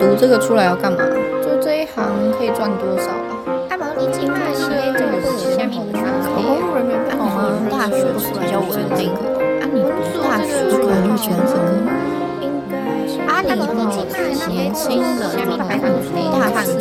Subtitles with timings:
[0.00, 0.98] 读这个出来要干嘛？
[1.44, 3.68] 就这一行可以赚多少啊？
[3.68, 7.68] 阿毛，你今晚是这个是下面的考公务人员不好吗？
[7.70, 9.20] 大学是比较稳定的。
[9.60, 9.82] 啊，你
[10.22, 11.52] 大学不可能选择。
[13.28, 13.60] 阿里不
[14.34, 15.20] 是年轻人，
[15.58, 16.74] 大看看做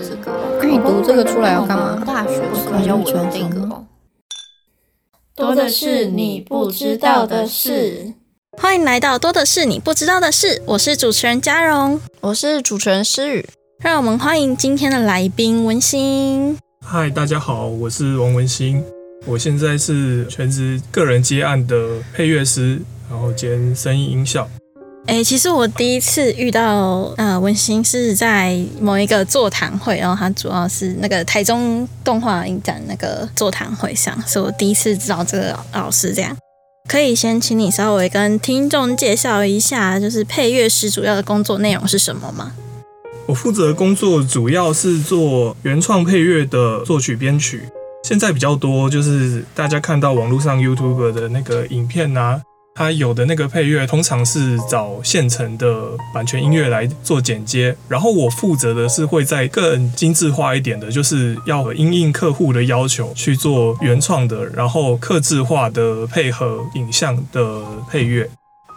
[0.00, 0.30] 这个。
[0.60, 2.00] 那你读这个出来要干嘛？
[2.06, 3.82] 大学是比较稳定的。
[5.34, 8.14] 多的是你不知道的事。
[8.58, 13.46] 欢迎来到多的是你不知道的事，我是主持人嘉荣，我是主持人诗雨，
[13.78, 16.58] 让我们欢迎今天的来宾文心。
[16.84, 18.82] 嗨，大家好，我是王文心，
[19.26, 24.48] 我现在是全职个人接案的配乐师，然后兼声音音效。
[25.06, 36.36] 哎，其实我第一次遇到呃文心是在某一个座谈会，然后他主要是那个台中动画影展那个座谈会上，是我第一次知道这个老师这样。
[36.88, 42.52] 可以先请你稍微跟听众介绍一下，就是配乐师主要的工作内容是什么吗？
[43.26, 47.62] 我负责工作主要是做原创配乐的作曲编曲，
[48.04, 52.40] 现在比较多就是大家看到网络上 YouTube 的那个影片啊。
[52.76, 68.28] 它有的那个配乐通常是找现成的版权音乐来做剪接，然后我负责的是会在更精致化一点的，就是要因应客户的要求去做原创的，然后克制化的配合影像的配乐。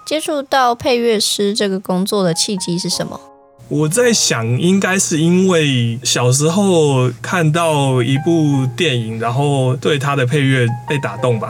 [0.07, 3.19] 接触到配乐师这个工作的契机是什么？
[3.67, 11.49] 我在想，应该是因为小时候看到一部电影，然后对他的配乐被打动吧。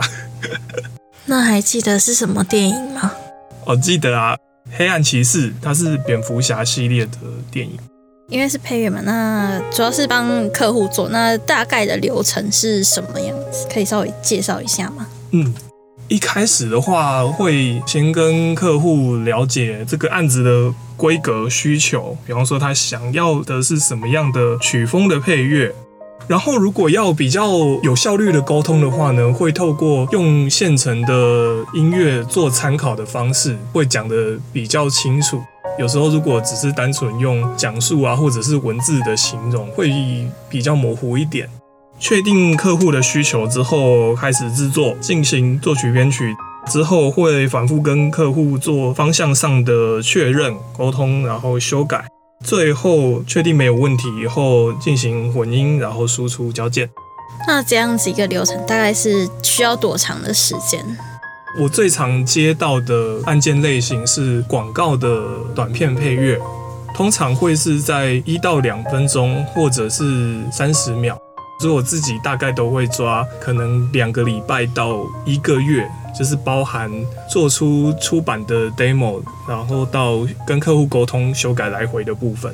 [1.26, 3.12] 那还记得是什么电影吗？
[3.64, 4.34] 我记得啊，
[4.76, 7.18] 《黑暗骑士》它是蝙蝠侠系列的
[7.50, 7.78] 电影。
[8.28, 11.08] 因为是配乐嘛，那主要是帮客户做。
[11.08, 13.66] 那大概的流程是什么样子？
[13.72, 15.06] 可以稍微介绍一下吗？
[15.32, 15.52] 嗯，
[16.06, 25.74] 一开始的话会先跟客户了解这个案子的规格需求，比方说他想要的是什么样的曲风的配乐。
[26.30, 35.42] 然后，如果要比较有效率的沟通的话呢，会透过用现成的音乐做参考的方式，会讲得比较清楚。
[35.76, 39.90] 有时候如果只是单纯用讲述啊，或者是文字的形容，会
[40.48, 41.48] 比较模糊一点。
[41.98, 46.32] 确定客户的需求之后，开始制作，进行作曲编曲
[46.68, 52.04] 之后，会反复跟客户做方向上的确认、沟通，然后修改。
[52.44, 56.88] 最后确定没有问题以后，进行混音，然后输出交件。
[57.46, 60.84] 那这样子一个流程大概是需要多长的时间？
[61.60, 65.22] 我最常接到的案件类型是广告的
[65.54, 66.40] 短片配乐，
[66.94, 71.20] 通常会是在一到两分钟，或者是三十秒。
[71.60, 75.88] 所以我自己大概都会抓，可能两个礼拜到一个月。
[76.18, 76.90] 就是包含
[77.30, 82.52] 做出出版的 demo，然后到跟客户沟通修改来回的部分。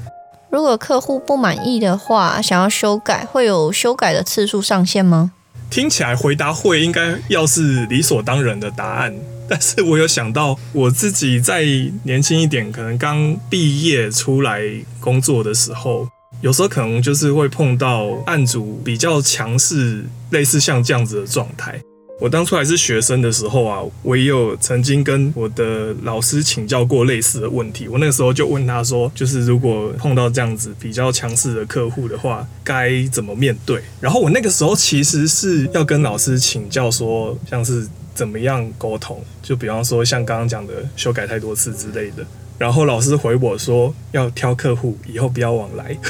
[0.51, 5.33] 如果客户不满意的话，想要修改，会有修改的次数上限吗？
[5.71, 9.17] 听起来回答会应该要是理所当然的答案，
[9.49, 11.65] 但是我有想到我自己在
[12.05, 14.61] 年轻一点，可能刚毕业出来
[15.01, 16.07] 工作的时候，
[16.43, 21.81] 有时候可能就是会碰到案主比较强势，类似像这样子的状态。
[22.19, 27.89] 我当初还是学生的时候啊，我也有曾经跟我的老师请教过类似的问题。
[27.89, 33.83] 我那个时候就问他说，就是如果碰到这样子比较强势的客户的话，该怎么面对？
[34.01, 42.25] 然后我那个时候其实是要跟老师请教说，像是怎么样沟通，就比方说像刚刚讲的修改太多次之类的。
[42.59, 45.97] 然后老师回我说，要挑客户，以后不要往来。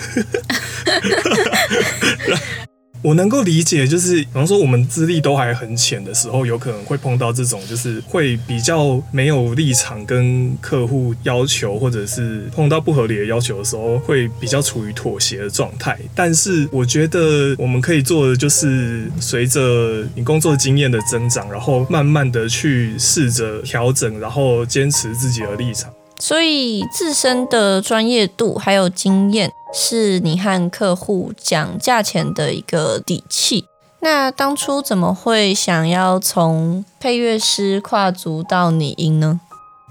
[3.03, 15.97] 我能够理解，就是比方说我们资历都还很浅的时候，有可能会碰到这种，就是会比较没有立场跟客户要求，或者是碰到不合理的要求的时候，会比较处于妥协的状态。
[16.17, 25.93] 但是我觉得我们可以做的就是，随着你工作经验的增长，然后慢慢的去试着调整，然后坚持自己的立场。
[26.19, 33.67] 所以自身的专业度还有经验，是你和客户讲价钱的一个底气。
[34.01, 39.41] 那当初怎么会想要从配乐师跨足到拟音呢？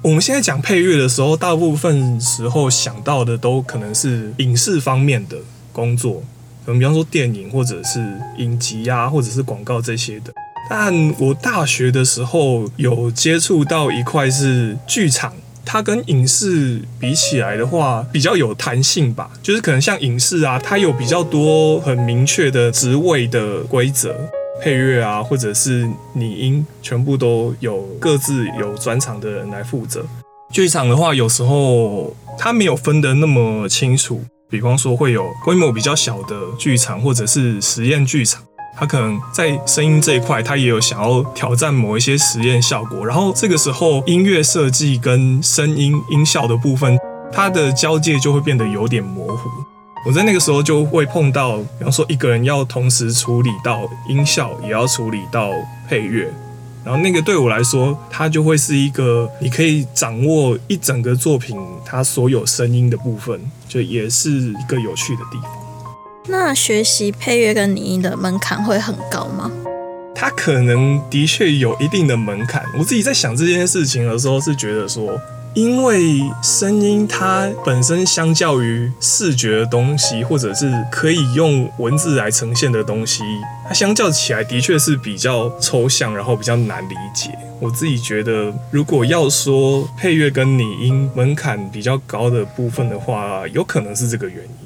[0.04, 5.38] 我们现在讲配乐的时候，大部分时候想到的都可能是影视方面的
[5.71, 6.24] 工作，
[6.66, 8.00] 可能比方说电影或者是
[8.38, 10.33] 影集啊，或者是广告这些的。
[10.69, 15.33] 但我大学的时候有接触到一块是剧场。
[15.66, 19.32] 它跟影视比起来的话，比较有弹性吧。
[19.42, 24.16] 就是可能像影视啊，它有比较多很明确的职位的规则，
[24.62, 30.06] 配乐啊，或者是拟音，全部都有各自有专场的人来负责。
[30.52, 38.44] 剧场的话，有时候它没有分得那么清楚，比方说会有规模比较小的剧场，或者是实验剧场。
[38.77, 43.06] 他可能在声音这一块，他也有想要挑战某一些实验效果。
[43.06, 46.98] 然后这个时候，音乐设计跟声音音效的部分，
[47.31, 49.50] 它的交界就会变得有点模糊。
[50.06, 55.50] 我在那个时候就会碰到，比方说一个人要同时处理到音效，也要处理到
[55.89, 56.31] 配乐，
[56.83, 65.65] 然后那个对我来说，它就会是一个你可以掌握一整个作品它所有声音的部分，就也是一个有趣的地方。
[66.27, 69.51] 那学习配乐跟拟音的门槛会很高吗？
[70.16, 72.63] 它可能的确有一定的门槛。
[72.77, 75.19] 我自己在想这件事情的时候，是觉得说。
[75.54, 83.24] 因为声音它本身相较于视觉的东西，或者是可以用文字来呈现的东西，
[83.66, 87.30] 它相较起来的确是比较抽象，然后比较难理解。
[87.62, 94.65] 我自己觉得，如果要说配乐跟拟音门槛比较高的部分的话，有可能是这个原因。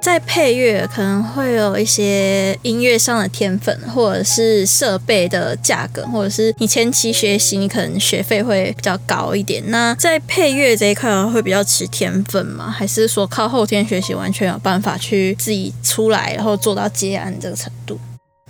[0.00, 9.62] 在配乐可能会有一些音乐上的天分，或者是设备的价格，或者是你前期学习，你可能学费会比较高一点。
[9.66, 12.70] 那在配乐这一块会比较吃天分吗？
[12.70, 18.00] 还是说靠后天学习完全有办法去自己出来，然后做到接案这个程度？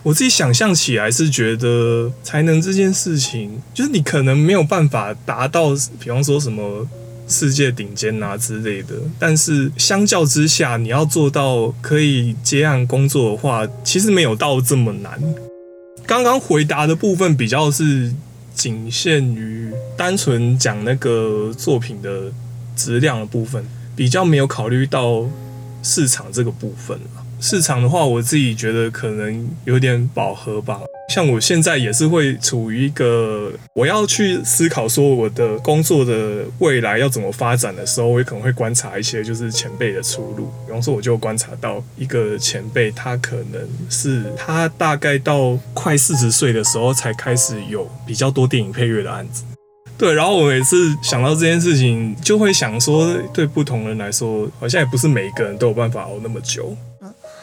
[0.05, 6.87] 我自己想象起来是觉得才能这件事情，就是你可能没有办法达到，比方说什么。
[7.31, 15.19] 世界顶尖啊之类的，但是相较之下，你要做到可以接案工作的话，其实没有到这么难。
[16.05, 18.13] 刚刚回答的部分比较是
[18.53, 22.33] 仅限于单纯讲那个作品的
[22.75, 25.25] 质量的部分，比较没有考虑到
[25.85, 26.99] 市场这个部分
[27.41, 30.81] 市场的话，我自己觉得可能有点饱和吧。
[31.11, 40.49] 像我现在也是会处于一个我要去思考说我的工作的未来要怎么发展的时候，我也可能会观察一些就是前辈的出路。
[40.65, 49.43] 比方说，我就观察到一个前辈，他可能是他大概到快四十岁的时候才开始有比较多电影配乐的案子。
[49.99, 56.77] 对，然后我每次想到这件事情，就会想说，对不同人来说，好像也不是每一个人都有办法熬那么久。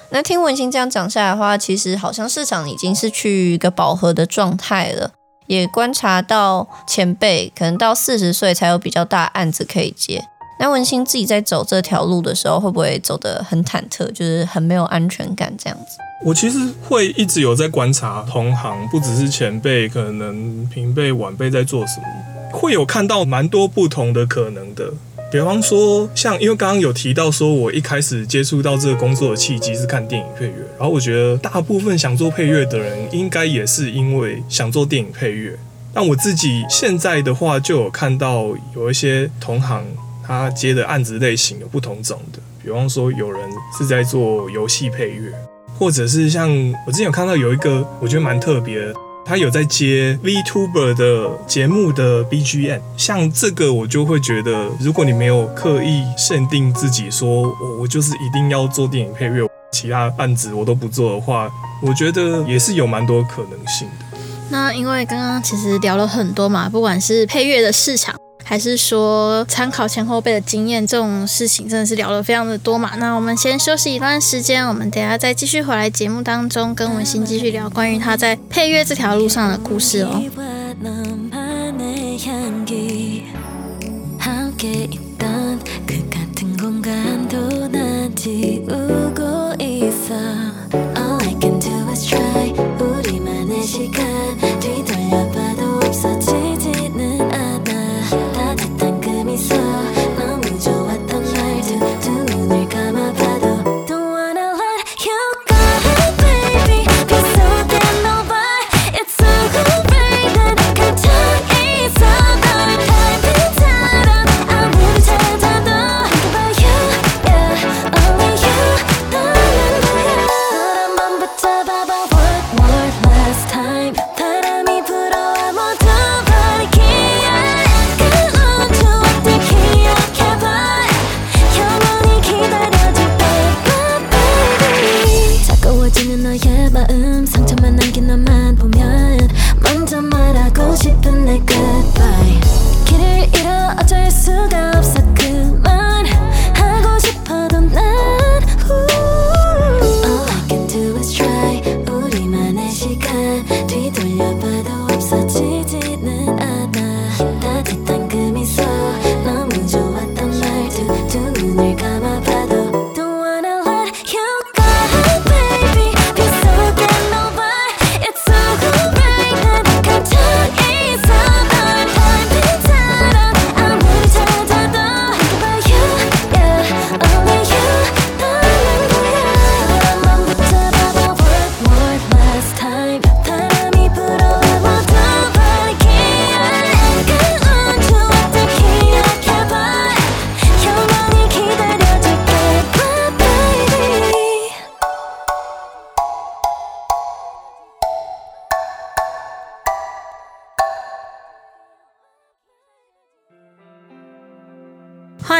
[0.10, 5.12] 那听文心这样讲下来的话，其实好像市场已经是去一个饱和的状态了。
[5.48, 10.22] 也观察到前辈可能到四十岁才有比较大案子可以接。
[10.60, 15.98] 那文心自己在走这条路的时候，会不会走得很忐忑，就是很没有安全感这样子？
[16.26, 22.08] 我其实会一直有在观察同行，不只是前辈，可能平辈、晚辈在做什么，
[22.52, 24.92] 会有看到蛮多不同的可能的。
[25.30, 35.58] 比方说，像因为刚刚有提到说，我一开始接触到这个工作的契机是看电影配乐，然后我觉得大部分想做配乐的人，应该也是因为想做电影配乐。
[35.94, 39.84] 但我自己现在的话，就有看到有一些同行
[40.26, 43.42] 他接的案子类型有不同种的，比方说有人
[43.78, 45.34] 是在做游戏配乐，
[45.78, 46.50] 或者是像
[46.86, 48.94] 我之前有看到有一个，我觉得蛮特别。
[49.28, 61.52] 他有在接 VTuber 的节目的 BGM，像这个我就会觉得，如果你没有刻意限定自己说，我我就是一定要做电影配乐，其他案子我都不做的话，
[61.84, 64.18] 我觉得也是有蛮多可能性的。
[64.50, 68.16] 那因为刚刚其实聊了很多嘛，不管是配乐的市场。
[68.50, 72.94] 还是说参考前后辈的经验，这种事情真的是聊了非常的多嘛？
[72.96, 80.24] 那我们先休息一段时间，我们等下再继续回来节目当中，跟文心继续聊关于他在配乐这条路上的故事哦。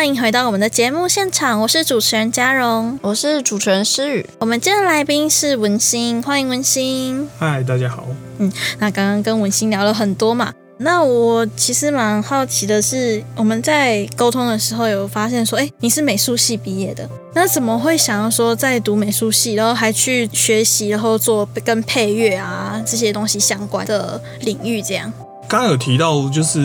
[0.08, 4.26] 欢迎回到我们的节目现场，我是主持人嘉荣，我是主持人诗雨。
[4.40, 7.28] 我们今天的来宾是文心，欢迎文心。
[7.38, 8.08] 嗨，大家好。
[8.38, 8.50] 嗯，
[8.80, 25.12] 那刚刚跟文心聊了很多嘛，那我其实蛮好奇的是，我们在沟通的时候有发现说，哎，你是美术系毕业的，那怎么会想要说在读美术系，然后还去学习，然后做跟配乐啊这些东西相关的领域这样？
[25.50, 26.60] 刚刚有提到，就是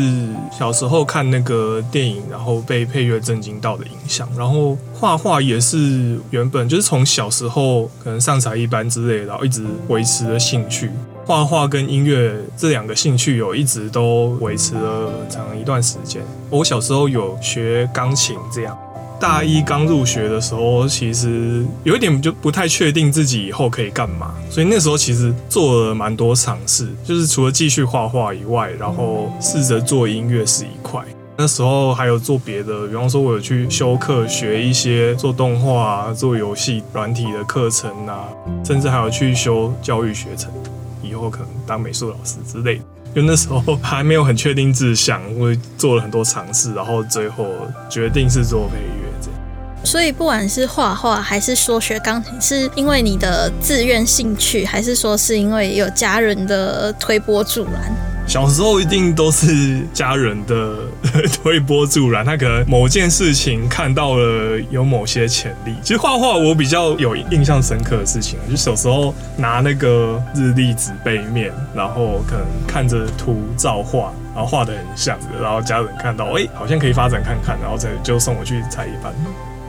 [0.50, 10.90] 小时候看那个电影，然后被配乐震惊到的影响，然后画画也是原本就是从小时候可能上才艺班之类，然后一直维持的兴趣。
[11.24, 16.20] 画画跟音乐这两个兴趣有一直都维持了很长一段时间。
[16.50, 18.76] 我小时候有学钢琴，这样。
[19.22, 31.00] 大一刚入学的时候，其实有一点就不太确定自己以后可以干嘛，所以那时候其实做了蛮多尝试，就是除了继续画画以外，然后试着做音乐是一块。
[31.38, 38.24] 那时候还有做别的，比方说我有去修课，学一些做动画、做游戏软体的课程啊，
[38.64, 40.50] 甚至还有去修教育学程，
[41.00, 42.82] 以后可能当美术老师之类的。
[43.14, 47.46] 因为那时候还没有很确定志向，我做了很多尝试，然后最后
[47.88, 48.91] 决定是做配乐这样。
[49.84, 57.92] 所以不管是画画还是说学钢琴，是因为你的自愿兴趣，还是说是因为有家人的推波助澜？
[58.24, 60.76] 小时候一定都是家人的
[61.42, 65.74] 推波助澜，他可能某件事情看到了有某些潜力。
[65.82, 79.12] 其实画画我比较有印象深刻的事情，就小时候拿那个日历纸背面，然后可能看着图照画，然后画的很像，然后家人看到，哎，好像可以发展看看，然后再就送我去才艺班。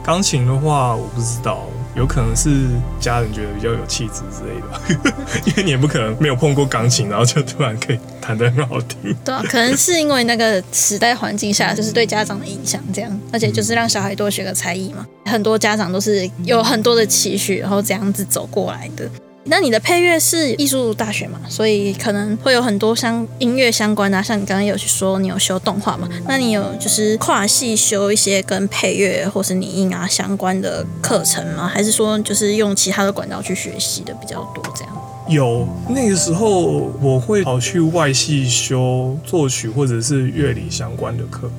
[0.04, 1.66] 钢琴的话，我不知道。
[1.96, 2.68] 有可能是
[3.00, 4.82] 家人觉得比较有气质之类的吧，
[5.46, 9.16] 因为你也不可能没有碰过钢琴，然后就突然可以弹得很好听。
[9.24, 19.08] 对啊，可能是因为那个时代环境下，就是对家长的影响这样，而且就是让小孩多学个才艺嘛，很多家长都是有很多的期许，然后这样子走过来的。
[19.46, 31.68] 那你的配乐是艺术大学嘛，所以可能会有很多相音乐相关的，像你刚刚有去说你有修动画嘛，那你有就是跨系修一些跟配乐或是拟音啊相关的课程吗？
[31.68, 34.64] 还是说就是用其他的管道去学习的比较多？
[34.76, 34.94] 这样
[35.28, 41.52] 有那个时候我会跑去外系修作曲或者是乐理相关的课，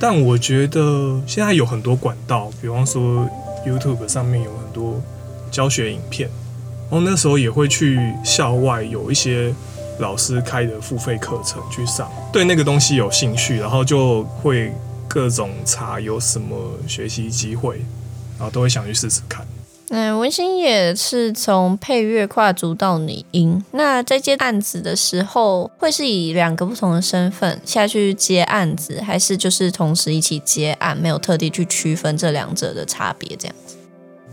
[0.00, 3.28] 但我觉得现在有很多管道，比方说
[3.64, 5.00] YouTube 上面有很多
[5.52, 6.28] 教学影片。
[6.94, 9.52] 然后那时候也会去校外有一些
[9.98, 14.72] 老师开的付费课程去上，对那个东西有兴趣，然后就会
[15.08, 17.78] 各种查有什么学习机会，
[18.38, 19.44] 然后都会想去试试看。
[19.88, 23.60] 嗯，文心也是从配乐跨足到拟音。
[23.72, 33.74] 那在接案子的时候，会是以两个不同的身份下去接案子，还是就是同时一起接案，没有特地去区分这两者的差别这样子？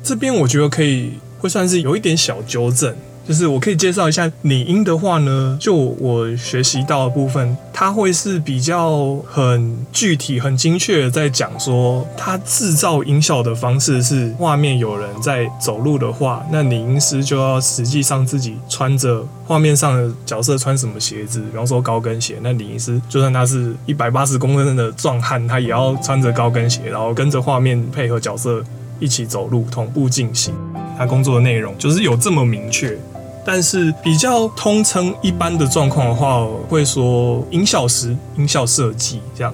[0.04, 1.14] 这边我觉得可以。
[1.42, 2.96] 会算是有一点小纠正，
[3.28, 28.64] 就是我可以介绍一下拟音的话呢，就我学习到的部分，它会是比较很具体、很精确的在讲说，它制造音效的方式是画面有人在走路的话，那拟音师就要实际上自己穿着画面上的角色穿什么鞋子，比方说高跟鞋，那拟音师就算他是一百八十公分的壮汉，他也要穿着高跟鞋，然后跟着画面配合角色。
[29.02, 30.56] 一起走路，同步进行。
[30.98, 32.98] 他工作的内容就是有这么明确，
[33.44, 39.54] 但是比较通称一般的状况的话，会说音效师、音效设计这样。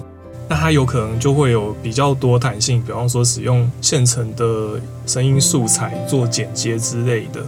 [0.50, 7.42] 那他有可能就会有比较多弹性，比方说使用现成的声音素材做剪接之类的，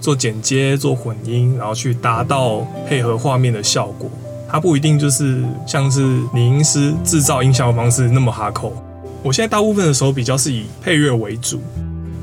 [0.00, 4.10] 做剪接、做混音，然后去达到配合画面的效果。
[4.48, 6.00] 它不一定就是像是
[6.34, 8.72] 拟音师制造音效的方式那么哈口。
[9.22, 11.60] 我现在大部分的时候比较是以配乐为主，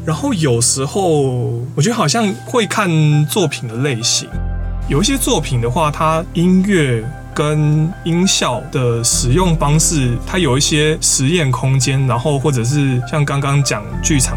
[0.04, 1.22] 然后有时候
[1.76, 2.90] 我觉得好像会看
[3.28, 4.28] 作品的类型，
[4.90, 7.04] 有一些作品的话，它音乐
[7.36, 14.36] 跟音效的使用方式，它有一些实验空间，然后或者是像刚刚讲剧场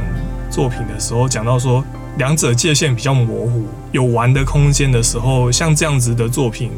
[0.50, 1.82] 作品的时候讲到说，
[2.18, 6.70] 两者界限比较模糊，有玩的空间的时候，像这样子的作品，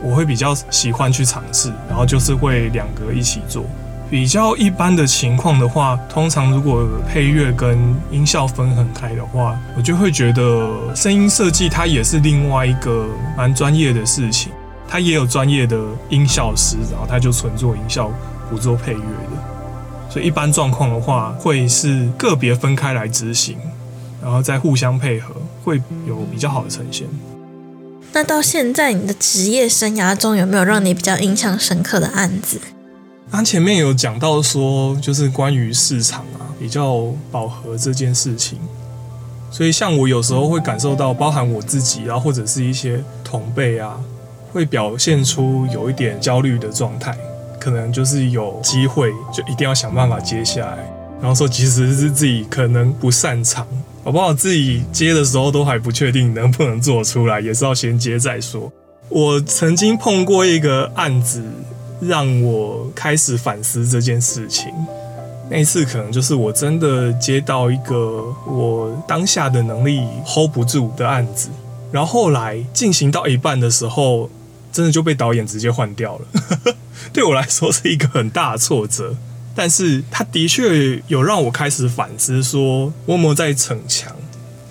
[0.00, 3.64] 我会比较喜欢去尝试，然后就是会两个一起做。
[4.10, 7.78] 比较一般的情况的话，通常如果配乐跟
[8.10, 13.06] 音效分很开的话，我就会觉得声音设计它也是另外一个
[13.36, 14.52] 蛮专业的事情。
[14.86, 15.80] 它也有专业的
[16.10, 18.12] 音效师，然后他就纯做音效，
[18.48, 20.10] 不做配乐的。
[20.10, 23.56] 所以一般状况的话，会是个别分开来执行，
[24.22, 25.34] 然后再互相配合，
[25.64, 27.08] 会有比较好的呈现。
[28.12, 32.60] 那到现在你的职业生涯中，有没有让你比较印象深刻的案子？
[33.34, 38.60] 他前面有讲到说，就是关于市场啊比较饱和这件事情，
[39.50, 43.98] 所以像我有时候会感受到，包含我自己，然后或者是一些同辈啊，
[44.52, 47.18] 会表现出有一点焦虑的状态，
[47.58, 50.88] 可能就是有机会就一定要想办法接下来，
[51.20, 53.66] 然后说即使是自己可能不擅长，
[54.04, 54.32] 好不好？
[54.32, 58.70] 自己接的时候都还不确定能不能做出来，也是要先接再说。
[59.08, 61.42] 我曾经碰过一个案子。
[62.00, 64.72] 让我开始反思这件事情。
[65.50, 71.50] 那一次可能就是我真的接到一个我当下的能力 hold 不住的案子，
[71.92, 74.30] 然后后来进行到一半的时候，
[74.72, 76.74] 真的就被导演直接换掉了。
[77.12, 79.14] 对我来说是一个很大的挫折，
[79.54, 84.16] 但是他的确有让我开始反思，说我有没有在逞强，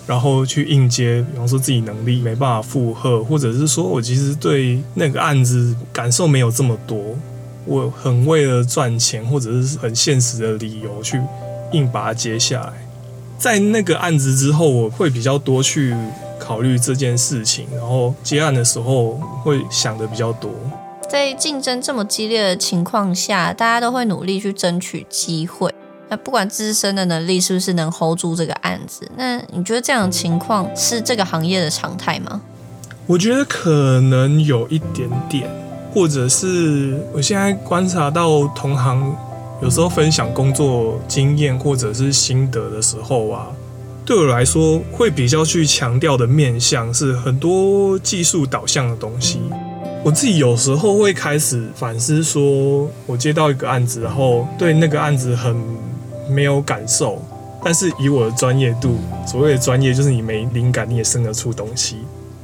[0.05, 7.01] 然后去应接，比方说自己能力没办法负荷，或者是说我其实对那个案子感受没有这么多，
[7.65, 11.22] 我很为了赚钱或者是很现实的理由去
[11.72, 12.74] 硬把它接下来。
[13.38, 15.95] 在那个案子之后，我会比较多去
[16.39, 20.51] 考虑这件事情，然后接案的时候会想的比较多。
[21.10, 25.74] 在竞争这么激烈的情况下，大家都会努力去争取机会。
[26.13, 32.40] 那不管自身的能力是不是能 hold 住这个案子，那你觉得这样的情况是这个行业的常态吗？
[33.07, 35.50] 我觉得可能有一点点，
[35.92, 39.16] 或者是我现在观察到同行
[39.59, 43.48] 有时候分享工作经验或者是心得的时候啊，
[44.05, 49.40] 对我来说会比较去强调的面向是很多技术导向的东西。
[50.03, 55.59] 我自己有时候会开始反思，说我接到一个案子，然后对那个案子很。
[56.29, 57.22] 没有感受，
[57.64, 61.98] 但是以我的专业度，所谓的专业就是你没灵感你也生得出东西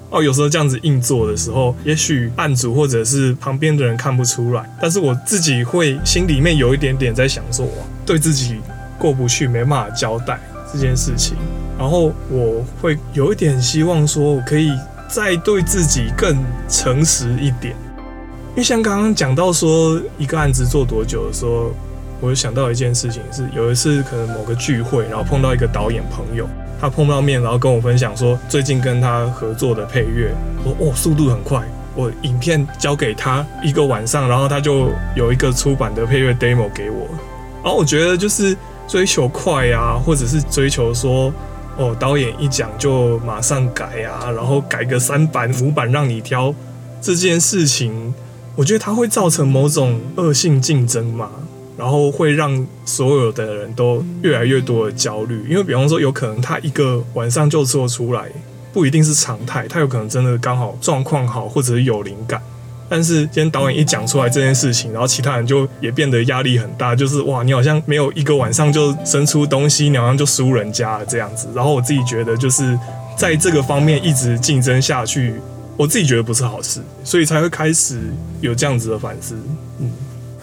[0.10, 0.22] 哦。
[0.24, 7.72] 有时候这样子硬做的时候，也许案主或者是旁边的人看不出来，但是我自己会心里面有一点点在想说，我
[8.06, 8.60] 对自己
[8.98, 10.40] 过不去，没办法交代
[10.72, 11.36] 这件事情。
[11.78, 14.72] 然后我会有一点希望说，我可以
[15.10, 16.38] 再对自己更
[16.68, 17.76] 诚实一点，
[18.52, 21.72] 因为像刚刚讲到说一个案子做多久的时候。
[22.22, 26.48] 我就想到一件事情，是有一次可能某个聚会，然后碰到一个导演朋友，
[26.80, 31.64] 他碰不到面，然后跟我分享说最近跟他合作的配乐，说哦速度很快，
[31.96, 37.08] 我影片交给他一个晚上，然后他就有一个出版的配乐 demo 给我，
[37.64, 38.56] 然后我觉得就是
[38.86, 41.34] 追求快啊，或者是追求说
[41.78, 46.54] 哦导演一讲就马上改啊，然后改个三版五版让你挑
[47.02, 48.14] 这件事情，
[48.56, 51.30] 我觉得它会造成某种恶性竞争嘛。
[51.80, 58.26] 然后会让所有的人都越来越多的焦虑，因为比方说，有可能他一个晚上就做出来，
[58.74, 62.42] 不一定是常态，他有可能真的刚好状况好，或者是有灵感。
[62.90, 71.48] 但是今天导演一讲出来这件事情，然后其他人就也变得压力很大，就是哇，你好像没有一个晚上就生出东西，你好像就输人家了这样子。
[71.56, 72.78] 然后我自己觉得，就是
[73.16, 75.36] 在这个方面一直竞争下去，
[75.78, 78.02] 我自己觉得不是好事，所以才会开始
[78.42, 79.34] 有这样子的反思，
[79.80, 79.90] 嗯。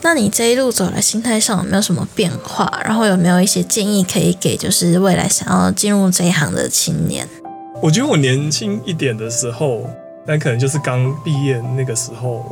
[0.03, 2.81] 那你这一路走来，心态上有没有什么变化？
[2.85, 7.29] 然后有没有一些建议可以给，就是未来想要进入这一行的青年？
[7.83, 9.89] 我觉得我年轻一点的时候，
[10.27, 12.45] 那可能就是刚毕业那个时候，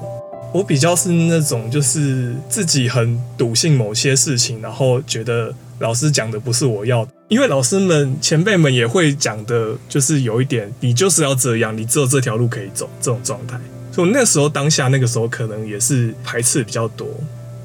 [0.52, 13.58] 我比较是那种就是自己很笃信某些事情，然后觉得老师讲的不是我要的，因为老师们前辈们也会讲的，就是有一点你就是要这样，你只有这条路可以走这种状态。
[13.94, 17.06] 所以那时候当下那个时候，可能也是排斥比较多。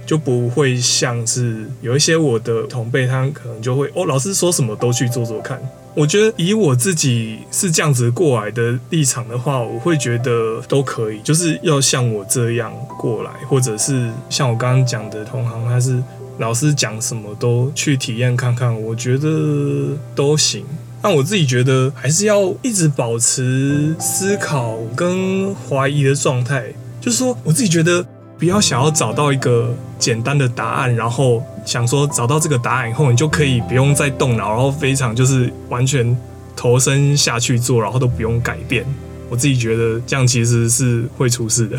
[0.06, 5.62] 就不会像是有一些我的同辈，他可能就会哦，老师说什么都去做做看。
[5.94, 16.02] 我觉得以我自己是这样子过来的立场的话，我会觉得都可以，就是要像我这样过来，或者是像我刚刚讲的同行，他是
[16.40, 20.66] 老师讲什么都去体验看看，我觉得都行。
[21.02, 28.06] 但我自己觉得还是要一直保持思考跟怀疑的状态，就是说我自己觉得。
[28.40, 36.18] 不要想要找到一个简单的答案，然后想说找到这个答案以后，你就可以不用再动脑，然后非常就是完全
[36.56, 38.86] 投身下去做，然后都不用改变。
[39.30, 41.78] 我自己觉得这样其实是会出事的。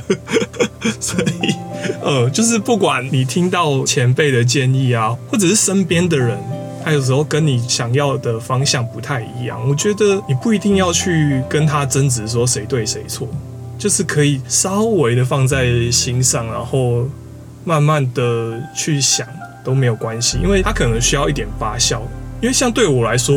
[1.00, 1.54] 所以，
[2.02, 6.38] 呃，就是不管你听到前辈的建议啊，或者是身边的人，
[6.92, 13.29] 有时候跟你想要的方向不太一样，我觉得你不一定要去跟他争执说谁对谁错。
[13.79, 17.09] 就是可以稍微的放在心上，然后
[17.64, 19.26] 慢慢的去想
[19.64, 22.00] 都没有关系，因为他可能需要一点发酵。
[22.42, 23.35] 因为像对我来说，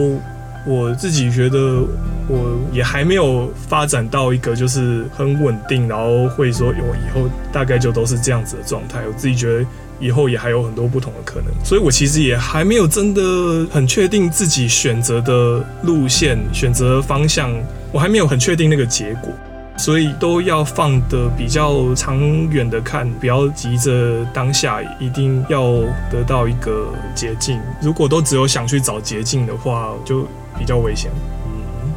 [0.68, 1.86] 我自己觉得
[2.28, 9.00] 我也还没有发展到一个就是很稳定，然后会说我以后大概就都是这样子的状态。
[9.08, 9.66] 我自己觉得
[10.04, 11.46] 以后也还有很多不同的可能。
[11.64, 17.50] 所以我其实也还没有真的很确定自己选择的路线、选择方向，
[17.92, 19.32] 我还没有很确定那个结果。
[19.76, 22.20] 所以都要放的比较长
[22.52, 25.64] 远的看，不要急着当下一定要
[26.12, 26.86] 得到一个
[27.16, 27.60] 捷径。
[27.82, 30.28] 如果都只有想去找捷径的话，就
[30.60, 31.10] 比较危险。
[31.48, 31.92] 嗯，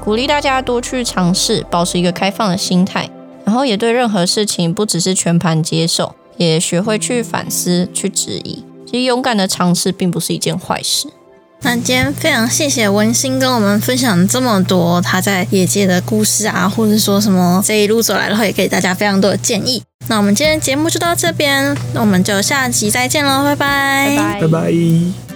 [0.00, 3.08] 鼓励大家多去尝试，保持一个开放的心态，
[3.44, 8.64] 然后也对任何事情不只是全盘接受，也学会去反思、去质疑。
[8.86, 11.08] 其实勇敢的尝试并不是一件坏事。
[11.64, 19.80] 那今天非常谢谢文心跟我们分享这么多他在业界的故事啊，或者说什么这一路走来的话，也给大家非常多的建议。
[20.08, 25.31] 那我们今天节目就到这边，那我们就下集再见喽，拜拜，拜拜拜。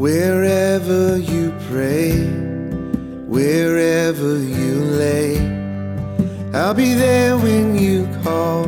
[0.00, 2.12] Wherever you pray,
[3.28, 5.36] wherever you lay,
[6.54, 8.64] I'll be there when you call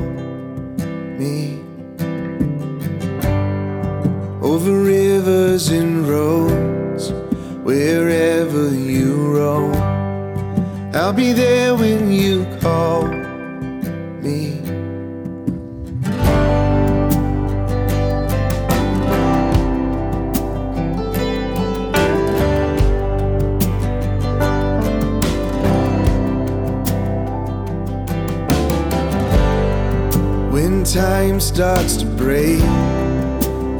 [1.16, 1.58] me.
[4.42, 7.12] Over rivers and roads,
[7.64, 9.72] wherever you roam,
[10.94, 12.31] I'll be there when you
[31.54, 32.62] starts to break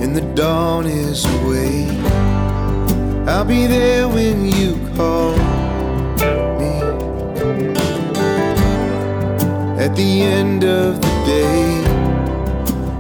[0.03, 1.87] and the dawn is away.
[3.27, 5.33] I'll be there when you call
[6.59, 6.75] me.
[9.83, 11.83] At the end of the day,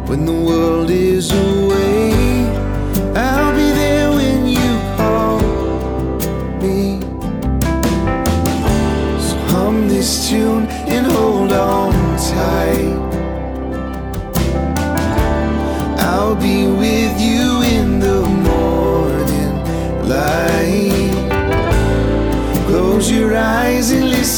[0.06, 1.71] when the world is away,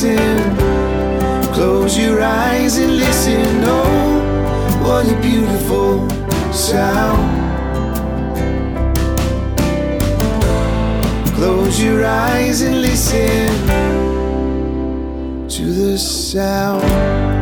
[0.05, 1.53] listen.
[1.53, 3.63] Close your eyes and listen.
[3.65, 6.09] Oh, what a beautiful
[6.53, 7.43] sound.
[11.37, 13.49] Close your eyes and listen
[15.49, 17.34] to the sound.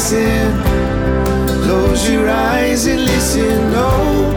[0.00, 0.62] Listen.
[1.64, 3.72] Close your eyes and listen.
[3.74, 4.32] Oh,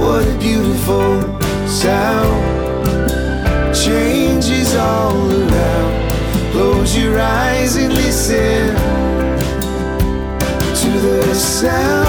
[0.00, 1.22] what a beautiful
[1.68, 2.42] sound.
[3.72, 6.10] Change is all around.
[6.50, 8.74] Close your eyes and listen
[10.80, 12.05] to the sound.